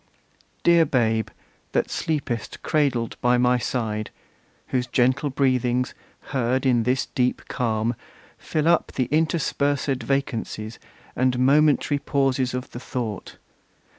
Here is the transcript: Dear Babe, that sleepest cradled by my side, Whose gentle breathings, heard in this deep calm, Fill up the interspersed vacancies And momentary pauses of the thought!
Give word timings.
Dear 0.63 0.83
Babe, 0.83 1.29
that 1.73 1.91
sleepest 1.91 2.63
cradled 2.63 3.17
by 3.21 3.37
my 3.37 3.59
side, 3.59 4.09
Whose 4.69 4.87
gentle 4.87 5.29
breathings, 5.29 5.93
heard 6.33 6.65
in 6.65 6.81
this 6.81 7.05
deep 7.13 7.43
calm, 7.47 7.93
Fill 8.39 8.67
up 8.67 8.93
the 8.93 9.05
interspersed 9.11 10.01
vacancies 10.01 10.79
And 11.15 11.37
momentary 11.37 11.99
pauses 11.99 12.55
of 12.55 12.71
the 12.71 12.79
thought! 12.79 13.37